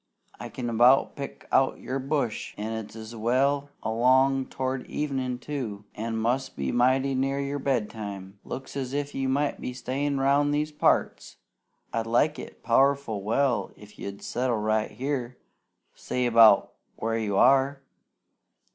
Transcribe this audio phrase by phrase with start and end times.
[0.39, 6.17] I can about pick out your bush, an' it's well along towards evenin', too, an'
[6.17, 8.39] must be mighty near your bedtime.
[8.43, 11.37] Looks as if you might be stayin' round these parts!
[11.93, 15.37] I'd like it powerful well if you'd settle right here,
[15.93, 17.83] say 'bout where you are.